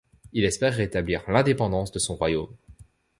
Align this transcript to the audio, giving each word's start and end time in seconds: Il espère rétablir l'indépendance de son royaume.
Il 0.33 0.45
espère 0.45 0.73
rétablir 0.77 1.23
l'indépendance 1.29 1.91
de 1.91 1.99
son 1.99 2.15
royaume. 2.15 2.55